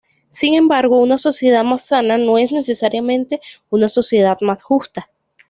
[0.29, 5.11] Sin embargo una sociedad más sana no es necesariamente una sociedad más justa.